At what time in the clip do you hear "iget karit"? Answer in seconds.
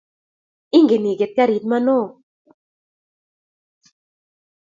1.11-1.63